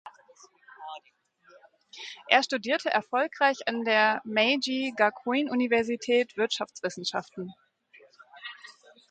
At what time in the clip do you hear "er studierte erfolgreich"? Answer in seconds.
2.27-3.67